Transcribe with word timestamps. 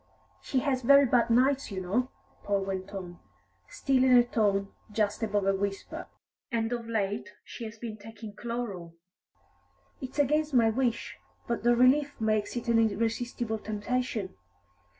"She 0.41 0.61
has 0.61 0.81
very 0.81 1.05
bad 1.05 1.29
nights, 1.29 1.69
you 1.69 1.79
know," 1.79 2.09
Paul 2.43 2.61
went 2.65 2.91
on, 2.91 3.19
still 3.69 4.03
in 4.03 4.17
a 4.17 4.23
tone 4.23 4.69
just 4.91 5.21
above 5.21 5.45
a 5.45 5.53
whisper, 5.55 6.07
"and 6.51 6.73
of 6.73 6.87
late 6.87 7.29
she 7.43 7.65
has 7.65 7.77
been 7.77 7.97
taking 7.97 8.33
chloral. 8.33 8.95
It's 10.01 10.17
against 10.17 10.55
my 10.55 10.71
wish, 10.71 11.17
but 11.47 11.61
the 11.61 11.75
relief 11.75 12.19
makes 12.19 12.55
it 12.55 12.67
an 12.67 12.79
irresistible 12.79 13.59
temptation. 13.59 14.33